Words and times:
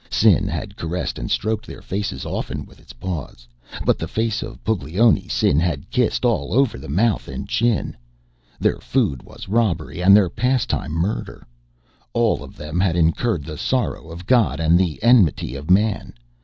Sin 0.09 0.47
had 0.47 0.75
caressed 0.77 1.19
and 1.19 1.29
stroked 1.29 1.67
their 1.67 1.83
faces 1.83 2.25
often 2.25 2.65
with 2.65 2.79
its 2.79 2.91
paws, 2.91 3.47
but 3.85 3.99
the 3.99 4.07
face 4.07 4.41
of 4.41 4.63
Puglioni 4.63 5.27
Sin 5.29 5.59
had 5.59 5.91
kissed 5.91 6.25
all 6.25 6.55
over 6.55 6.79
the 6.79 6.89
mouth 6.89 7.27
and 7.27 7.47
chin. 7.47 7.95
Their 8.59 8.79
food 8.79 9.21
was 9.21 9.47
robbery 9.47 10.01
and 10.01 10.15
their 10.15 10.27
pastime 10.31 10.93
murder. 10.93 11.45
All 12.13 12.41
of 12.43 12.55
them 12.57 12.79
had 12.79 12.95
incurred 12.95 13.43
the 13.45 13.59
sorrow 13.59 14.09
of 14.09 14.25
God 14.25 14.59
and 14.59 14.75
the 14.79 14.97
enmity 15.03 15.55
of 15.55 15.69
man. 15.69 16.13